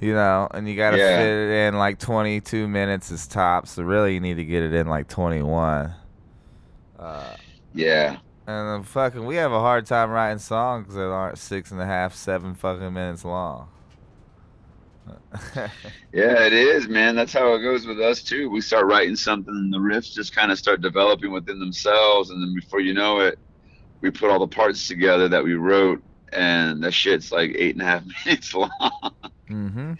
[0.00, 1.16] You know, and you gotta Yeah.
[1.18, 4.72] fit it in like 22 minutes is top, so really you need to get it
[4.72, 5.94] in like 21.
[6.98, 7.36] Uh,
[7.74, 8.16] Yeah.
[8.46, 12.14] and fucking, we have a hard time writing songs that aren't six and a half,
[12.14, 13.68] seven fucking minutes long.
[16.12, 17.14] Yeah, it is, man.
[17.14, 18.50] That's how it goes with us too.
[18.50, 22.42] We start writing something, and the riffs just kind of start developing within themselves, and
[22.42, 23.38] then before you know it,
[24.00, 27.82] we put all the parts together that we wrote, and that shit's like eight and
[27.82, 28.70] a half minutes long.
[29.50, 29.92] Mm-hmm.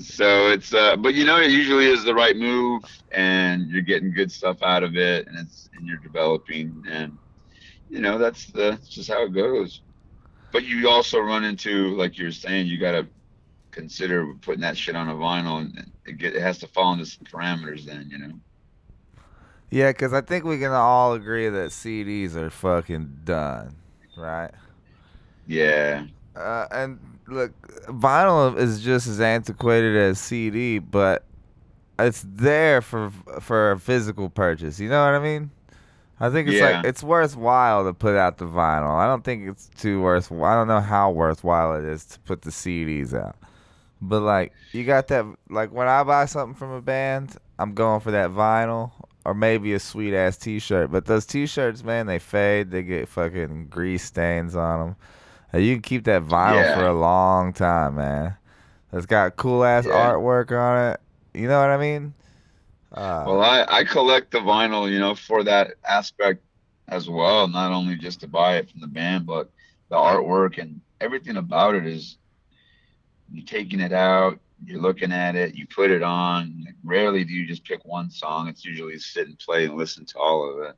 [0.00, 4.12] so it's, uh, but you know, it usually is the right move, and you're getting
[4.12, 7.16] good stuff out of it, and it's, and you're developing, and
[7.88, 9.82] you know, that's the, that's just how it goes.
[10.52, 13.06] But you also run into, like you're saying, you gotta
[13.70, 17.06] consider putting that shit on a vinyl, and it, get, it has to fall into
[17.06, 17.84] some parameters.
[17.84, 18.32] Then you know.
[19.70, 23.76] Yeah, because I think we can all agree that CDs are fucking done,
[24.16, 24.50] right?
[25.46, 26.06] Yeah.
[26.34, 26.98] Uh, and
[27.30, 27.52] look,
[27.86, 31.24] vinyl is just as antiquated as CD, but
[31.98, 33.10] it's there for
[33.40, 34.80] for a physical purchase.
[34.80, 35.50] You know what I mean?
[36.18, 36.76] I think it's Yeah.
[36.78, 38.94] like it's worthwhile to put out the vinyl.
[38.94, 40.44] I don't think it's too worthwhile.
[40.44, 43.36] I don't know how worthwhile it is to put the CDs out.
[44.02, 48.00] But like you got that like when I buy something from a band, I'm going
[48.00, 48.92] for that vinyl
[49.26, 50.90] or maybe a sweet ass t-shirt.
[50.90, 52.70] But those t-shirts, man, they fade.
[52.70, 54.96] They get fucking grease stains on them.
[55.58, 56.72] You can keep that vinyl Yeah.
[56.72, 58.36] for a long time, man.
[58.92, 59.88] It's got cool ass Yeah.
[59.88, 61.00] artwork on it.
[61.34, 62.14] You know what I mean?
[62.92, 66.44] Uh, Well, I I collect the vinyl, you know, for that aspect
[66.88, 67.48] as well.
[67.48, 69.50] Not only just to buy it from the band, but
[69.90, 72.18] the artwork and everything about it is.
[73.30, 76.64] you're taking it out, you're looking at it, you put it on.
[76.84, 78.48] Rarely do you just pick one song.
[78.48, 80.76] It's usually sit and play and listen to all of it.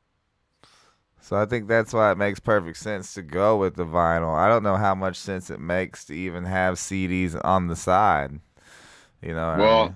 [1.23, 4.35] So I think that's why it makes perfect sense to go with the vinyl.
[4.35, 8.41] I don't know how much sense it makes to even have CDs on the side.
[9.21, 9.47] You know.
[9.47, 9.95] What I Well, mean?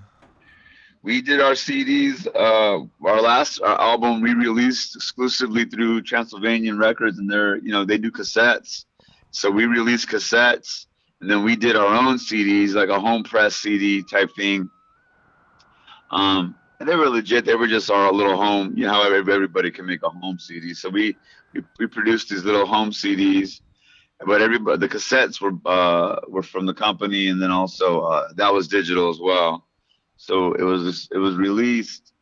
[1.03, 2.27] we did our CDs.
[2.33, 7.83] Uh, our last our album we released exclusively through Transylvanian Records, and they're you know
[7.83, 8.85] they do cassettes.
[9.31, 10.85] So we released cassettes,
[11.19, 14.69] and then we did our own CDs, like a home press CD type thing.
[16.09, 16.55] Um,
[16.87, 17.45] they were legit.
[17.45, 18.73] They were just our little home.
[18.77, 20.73] You know how everybody can make a home CD.
[20.73, 21.15] So we
[21.53, 23.61] we, we produced these little home CDs.
[24.25, 28.51] But everybody, the cassettes were uh, were from the company, and then also uh, that
[28.51, 29.65] was digital as well.
[30.17, 32.13] So it was it was released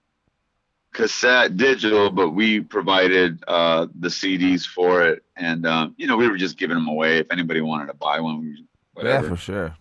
[0.93, 6.28] cassette digital, but we provided uh, the CDs for it, and um, you know we
[6.28, 8.39] were just giving them away if anybody wanted to buy one.
[8.41, 8.66] we-
[9.03, 9.76] Yeah, for sure.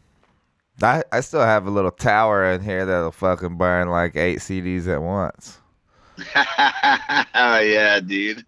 [0.83, 4.89] I I still have a little tower in here that'll fucking burn like eight CDs
[4.89, 5.59] at once.
[7.35, 8.45] oh yeah, dude,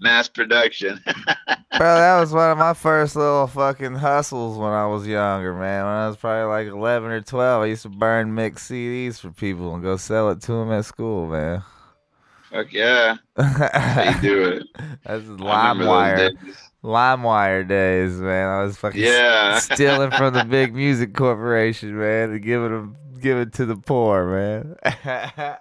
[0.00, 1.00] mass production.
[1.76, 5.84] Bro, that was one of my first little fucking hustles when I was younger, man.
[5.84, 9.30] When I was probably like 11 or 12, I used to burn mixed CDs for
[9.30, 11.62] people and go sell it to them at school, man.
[12.50, 14.66] Fuck yeah, how you do it.
[15.04, 16.56] That's just I remember LimeWire.
[16.84, 18.48] LimeWire days, man.
[18.48, 19.58] I was fucking Yeah.
[19.60, 24.76] stealing from the big music corporation, man, and giving them, giving to the poor, man.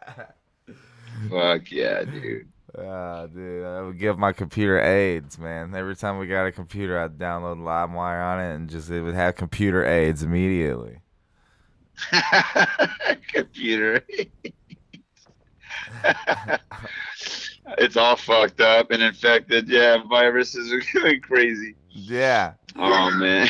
[1.30, 2.50] Fuck yeah, dude.
[2.78, 5.74] Ah, dude, I would give my computer AIDS, man.
[5.74, 9.16] Every time we got a computer, I'd download LimeWire on it, and just it would
[9.16, 11.00] have computer AIDS immediately.
[13.34, 14.02] Computer.
[17.78, 19.68] It's all fucked up and infected.
[19.70, 21.76] Yeah, viruses are going crazy.
[21.90, 23.48] Yeah, Oh man.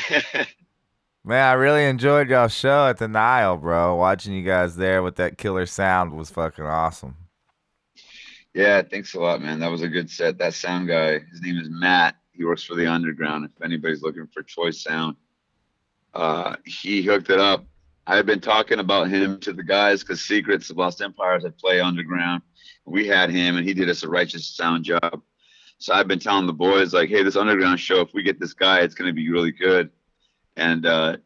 [1.24, 3.96] man, I really enjoyed y'all show at the Nile, bro.
[3.96, 7.16] Watching you guys there with that killer sound was fucking awesome.
[8.54, 9.60] yeah, thanks a lot, man.
[9.60, 10.38] That was a good set.
[10.38, 12.16] That sound guy, his name is Matt.
[12.34, 13.46] He works for the Underground.
[13.46, 15.16] If anybody's looking for choice sound,
[16.14, 17.66] uh, he hooked it up.
[18.06, 21.80] I've been talking about him to the guys because Secrets of Lost Empires I play
[21.80, 22.42] Underground.
[22.86, 25.22] We had him, and he did us a righteous sound job.
[25.78, 28.54] So I've been telling the boys like, "Hey, this Underground show, if we get this
[28.54, 29.90] guy, it's going to be really good."
[30.56, 31.18] And uh,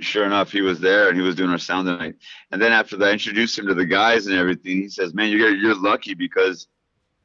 [0.00, 2.16] sure enough, he was there, and he was doing our sound tonight.
[2.50, 4.78] And then after that, I introduced him to the guys and everything.
[4.82, 6.68] He says, "Man, you're you're lucky because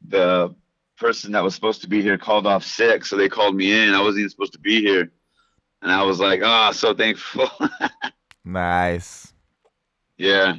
[0.07, 0.55] the
[0.97, 3.93] person that was supposed to be here called off sick, so they called me in.
[3.93, 5.11] I wasn't even supposed to be here."
[5.81, 7.49] And I was like, "Ah, so thankful."
[8.47, 9.33] Nice.
[10.17, 10.55] yeah.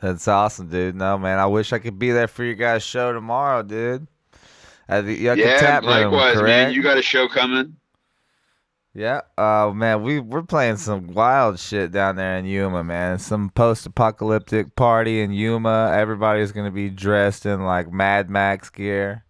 [0.00, 0.94] That's awesome, dude.
[0.96, 4.06] No, man, I wish I could be there for your guys' show tomorrow, dude.
[4.88, 6.46] At the Yucca Yeah, Tap Room, likewise, correct?
[6.46, 6.72] man.
[6.74, 7.76] You got a show coming.
[8.92, 9.22] Yeah.
[9.38, 13.18] Oh man, we we're playing some wild shit down there in Yuma, man.
[13.18, 15.90] Some post-apocalyptic party in Yuma.
[15.94, 19.24] Everybody's gonna be dressed in like Mad Max gear.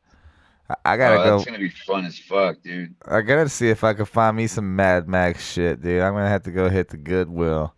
[0.69, 1.51] I, I gotta Oh, that's go.
[1.53, 2.95] gonna be fun as fuck, dude.
[3.07, 6.03] I gotta see if I can find me some Mad Max shit, dude.
[6.03, 7.75] I'm gonna have to go hit the Goodwill.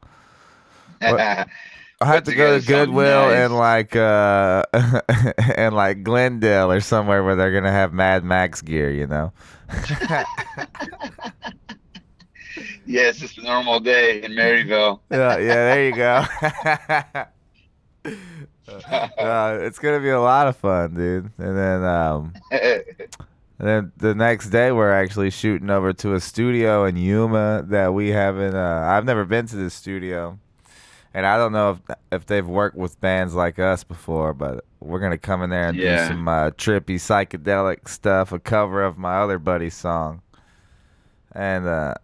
[2.00, 4.64] I have to go to Goodwill and like uh
[5.56, 9.32] and like Glendale or somewhere where they're gonna have Mad Max gear, you know.
[12.88, 15.02] Yeah, it's just a normal day in Maryvale.
[15.10, 16.24] Yeah, yeah, there you go.
[19.18, 21.30] uh, it's gonna be a lot of fun, dude.
[21.38, 22.94] And then, um, and
[23.58, 28.10] then the next day we're actually shooting over to a studio in Yuma that we
[28.10, 28.54] haven't.
[28.54, 30.38] Uh, I've never been to this studio,
[31.16, 35.00] and I don't know if if they've worked with bands like us before, but we're
[35.00, 39.16] gonna come in there and do some uh, trippy psychedelic stuff, a cover of my
[39.16, 40.20] other buddy's song,
[41.32, 41.94] and uh,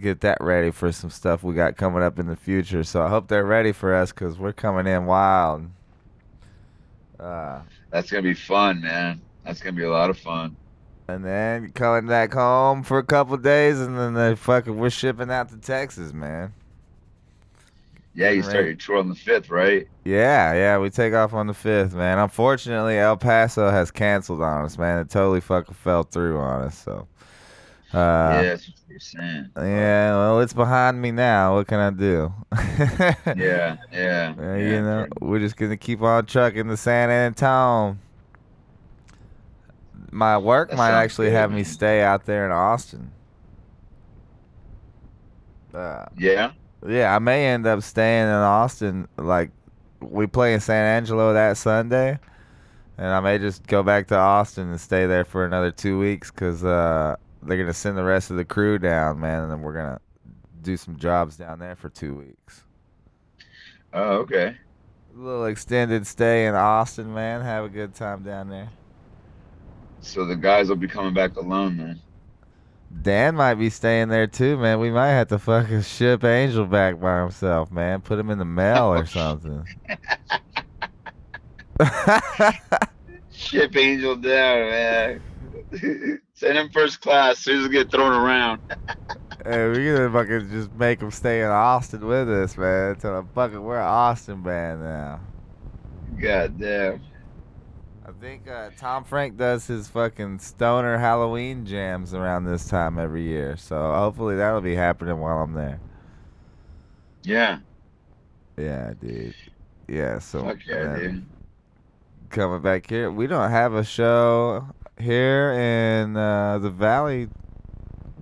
[0.00, 2.84] get that ready for some stuff we got coming up in the future.
[2.84, 5.66] So I hope they're ready for us because we're coming in wild.
[7.18, 9.20] Uh, That's gonna be fun, man.
[9.44, 10.56] That's gonna be a lot of fun.
[11.08, 15.32] and then coming back home for a couple days, and then they fucking we're shipping
[15.32, 16.52] out to Texas, man.
[18.16, 18.48] Yeah, you Right.
[18.50, 19.86] start your tour on the fifth, right?
[20.04, 22.18] Yeah, yeah, we take off on the fifth, man.
[22.18, 24.98] Unfortunately, El Paso has canceled on us, man.
[25.00, 26.78] It totally fucking fell through on us.
[26.78, 27.06] So,
[27.92, 29.50] yeah, uh, that's what you're saying.
[29.58, 31.56] yeah, well, it's behind me now.
[31.56, 32.32] What can I do?
[33.36, 34.56] Yeah, yeah, Uh, yeah.
[34.56, 37.98] you know, we're just gonna keep on trucking to San Antone.
[40.10, 43.10] My work That might actually good, have me stay out there in Austin.
[45.74, 46.52] Uh, Yeah.
[46.88, 49.08] Yeah, I may end up staying in Austin.
[49.16, 49.50] Like,
[50.00, 52.18] we play in San Angelo that Sunday,
[52.98, 56.30] and I may just go back to Austin and stay there for another two weeks
[56.30, 59.74] because uh, they're gonna send the rest of the crew down, man, and then we're
[59.74, 60.00] gonna
[60.62, 62.64] do some jobs down there for two weeks.
[63.92, 64.56] Oh, okay.
[65.14, 67.40] A little extended stay in Austin, man.
[67.40, 68.68] Have a good time down there.
[70.00, 72.00] So the guys will be coming back alone then.
[73.02, 74.80] Dan might be staying there too, man.
[74.80, 78.00] We might have to fucking ship Angel back by himself, man.
[78.00, 79.66] Put him in the mail or oh, something.
[83.32, 85.22] Ship Angel down, man.
[86.34, 87.38] Send him first class.
[87.38, 88.60] Soon as get thrown around.
[89.44, 92.96] hey, we gonna fucking just make him stay in Austin with us, man.
[92.96, 95.20] Tell him fucking we're an Austin band now.
[96.18, 97.00] God damn.
[98.06, 103.24] I think uh, Tom Frank does his fucking stoner Halloween jams around this time every
[103.24, 105.80] year, so hopefully that'll be happening while I'm there.
[107.24, 107.58] Yeah.
[108.56, 109.34] Yeah, dude.
[109.88, 111.26] Yeah, so Fuck yeah, dude.
[112.30, 113.10] coming back here.
[113.10, 114.68] We don't have a show
[115.00, 117.28] here in uh, the valley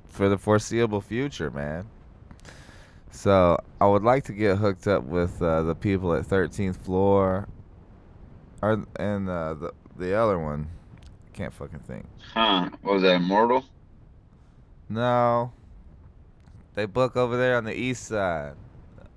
[0.08, 1.86] for the foreseeable future, man.
[3.10, 7.48] So I would like to get hooked up with uh, the people at 13th floor,
[8.64, 10.68] or and uh, the the other one.
[11.32, 12.06] Can't fucking think.
[12.32, 12.70] Huh.
[12.82, 13.64] What was that, Immortal?
[14.88, 15.52] No,
[16.74, 18.54] they book over there on the east side.
[18.96, 19.08] It's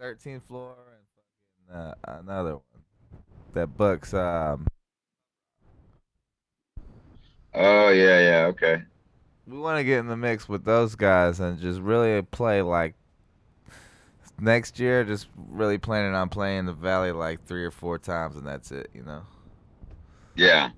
[0.00, 0.74] like 13th floor
[1.70, 2.62] and fucking uh, another one
[3.54, 4.66] that books um
[7.54, 8.82] Oh, yeah, yeah, okay.
[9.46, 12.94] we want to get in the mix with those guys and just really play like
[14.40, 18.46] next year just really planning on playing the valley like three or four times and
[18.46, 19.22] that's it you know
[20.36, 20.70] Yeah.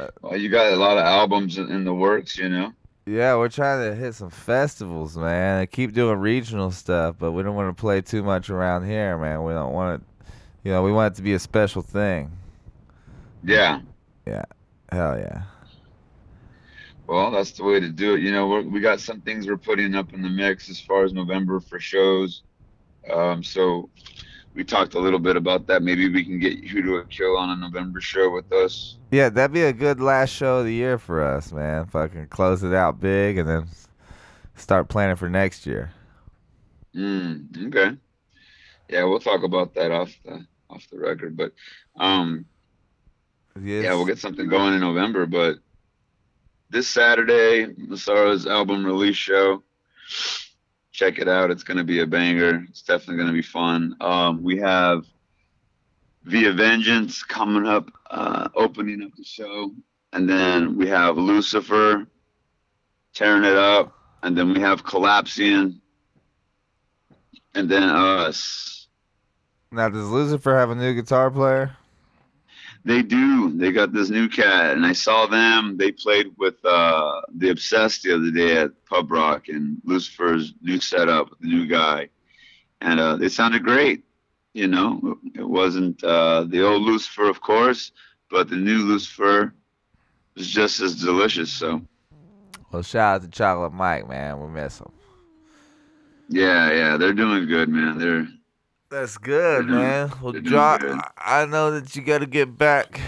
[0.00, 2.74] Uh, Well, you got a lot of albums in in the works, you know?
[3.06, 7.42] yeah we're trying to hit some festivals man and keep doing regional stuff but we
[7.42, 10.24] don't want to play too much around here man we don't want it
[10.64, 12.30] you know we want it to be a special thing
[13.42, 13.80] Yeah.
[14.26, 14.44] Yeah.
[14.90, 15.42] Hell yeah
[17.06, 18.20] Well, that's the way to do it.
[18.20, 21.04] You know, we're, we got some things we're putting up in the mix as far
[21.04, 22.42] as November for shows.
[23.12, 23.88] Um, so
[24.54, 25.82] we talked a little bit about that.
[25.82, 28.96] Maybe we can get you to a kill on a November show with us.
[29.10, 32.62] yeah that'd be a good last show of the year for us man fucking close
[32.62, 33.66] it out big and then
[34.56, 35.92] start planning for next year
[36.94, 37.94] Mm, okay.
[38.88, 41.36] Yeah, we'll talk about that off the off the record.
[41.36, 41.52] But
[41.96, 42.46] um,
[43.60, 45.26] yeah, we'll get something going in November.
[45.26, 45.56] But
[46.70, 49.62] this Saturday, Mosara's album release show.
[50.96, 51.50] Check it out.
[51.50, 52.64] It's going to be a banger.
[52.70, 53.94] It's definitely going to be fun.
[54.00, 55.04] Um, we have
[56.24, 59.72] Via Vengeance coming up, uh, opening up the show.
[60.14, 62.06] And then we have Lucifer
[63.12, 63.92] tearing it up.
[64.22, 65.82] And then we have Collapsian.
[67.54, 68.88] And then us.
[69.70, 71.76] Now, does Lucifer have a new guitar player?
[72.86, 73.50] They do.
[73.50, 75.76] They got this new cat, and I saw them.
[75.76, 80.78] They played with uh, the Obsessed the other day at Pub Rock and Lucifer's new
[80.80, 82.08] setup, the new guy,
[82.80, 84.04] and uh, they sounded great.
[84.54, 87.90] You know, it wasn't uh, the old Lucifer, of course,
[88.30, 89.52] but the new Lucifer
[90.36, 91.52] was just as delicious.
[91.52, 91.82] So,
[92.70, 94.40] Well, shout out to Chocolate Mike, man.
[94.40, 94.92] We miss him.
[96.28, 97.98] yeah, yeah, they're doing good, man.
[97.98, 98.28] They're
[98.88, 100.12] That's good, man.
[100.22, 100.80] Well, drop.
[101.18, 103.00] I know that you got to get back,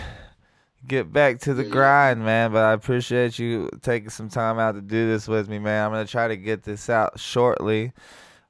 [0.86, 2.52] get back to the grind, man.
[2.52, 5.86] But I appreciate you taking some time out to do this with me, man.
[5.86, 7.92] I'm gonna try to get this out shortly,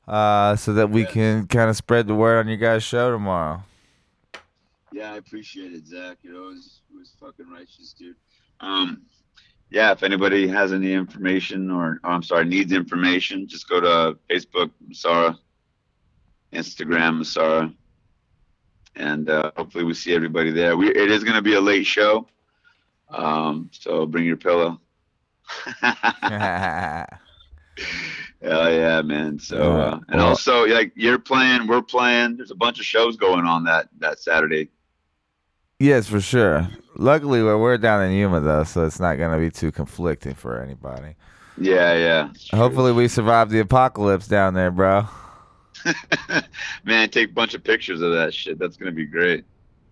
[0.07, 3.63] uh, so that we can kind of spread the word on your guys' show tomorrow.
[4.93, 6.17] Yeah, I appreciate it, Zach.
[6.23, 8.17] You know, it was, it was fucking righteous, dude.
[8.61, 9.03] Um,
[9.71, 14.19] yeah, if anybody has any information or oh, I'm sorry, needs information, just go to
[14.31, 15.37] Facebook, Mosara,
[16.53, 17.75] Instagram, Mosara,
[18.97, 20.77] and uh, hopefully we see everybody there.
[20.77, 22.27] We it is going to be a late show,
[23.11, 24.81] um, so bring your pillow.
[25.81, 27.07] Hell
[28.43, 29.39] yeah, man.
[29.39, 32.37] So uh, and also like you're playing, we're playing.
[32.37, 34.71] There's a bunch of shows going on that that Saturday.
[35.79, 36.69] yes, for sure.
[36.97, 40.63] Luckily, we're we're down in Yuma though, so it's not gonna be too conflicting for
[40.63, 41.15] anybody.
[41.61, 42.57] Yeah, yeah.
[42.57, 45.09] Hopefully, we survive the apocalypse down there, bro.
[46.85, 48.59] Man, take a bunch of pictures of that shit.
[48.59, 49.45] That's gonna be great.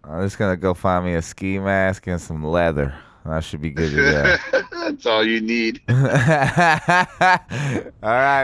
[0.05, 2.95] I'm just gonna go find me a ski mask and some leather.
[3.24, 4.37] I should be good to go.
[4.70, 5.80] That's all you need.
[5.89, 7.07] all right,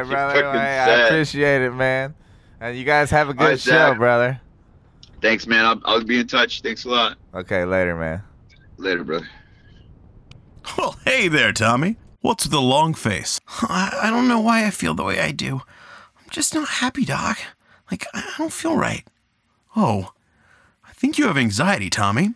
[0.03, 0.43] brother.
[0.43, 2.14] fucking I appreciate it, man.
[2.61, 3.99] And you guys have a good right, show, Zach.
[3.99, 4.40] brother.
[5.20, 5.64] Thanks, man.
[5.64, 6.62] I'll, I'll be in touch.
[6.62, 7.16] Thanks a lot.
[7.32, 8.22] Okay, later, man.
[8.76, 9.28] Later, brother.
[10.76, 11.97] Well, hey there, Tommy.
[12.20, 13.40] What's with the long face?
[13.62, 15.62] I, I don't know why I feel the way I do.
[16.33, 17.39] Just not happy, Doc.
[17.91, 19.05] Like, I don't feel right.
[19.76, 20.12] Oh,
[20.83, 22.30] I think you have anxiety, Tommy.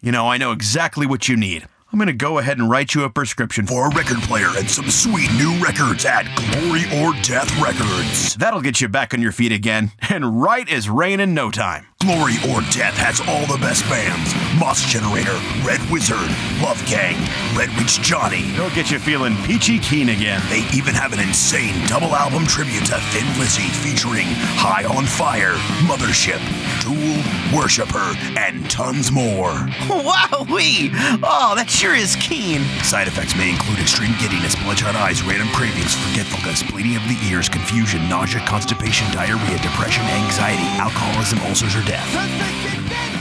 [0.00, 1.68] You know, I know exactly what you need.
[1.92, 4.88] I'm gonna go ahead and write you a prescription for a record player and some
[4.88, 8.34] sweet new records at Glory or Death Records.
[8.34, 11.86] That'll get you back on your feet again, and right as rain in no time.
[12.04, 16.28] Glory or Death has all the best bands Mos Generator, Red Wizard,
[16.60, 17.16] Love Gang,
[17.56, 18.52] Red Witch Johnny.
[18.52, 20.42] They'll get you feeling peachy keen again.
[20.52, 24.28] They even have an insane double album tribute to Thin Lizzy featuring
[24.60, 25.56] High on Fire,
[25.88, 26.44] Mothership,
[26.84, 27.24] Tool,
[27.56, 29.56] Worshipper, and tons more.
[29.88, 30.92] Wowee!
[31.24, 32.60] Oh, that sure is keen.
[32.84, 37.48] Side effects may include extreme giddiness, bloodshot eyes, random cravings, forgetfulness, bleeding of the ears,
[37.48, 41.93] confusion, nausea, constipation, diarrhea, depression, anxiety, alcoholism, ulcers, or death.
[41.94, 43.13] FM.